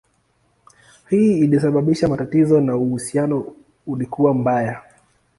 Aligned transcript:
Hii 1.09 1.37
ilisababisha 1.39 2.07
matatizo 2.07 2.61
na 2.61 2.75
uhusiano 2.75 3.55
ulikuwa 3.87 4.33
mbaya. 4.33 4.81